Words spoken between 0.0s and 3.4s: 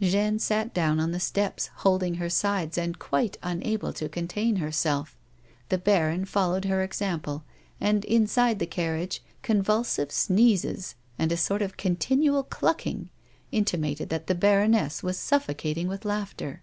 Jeanne sat down on the steps, holding her sides and quite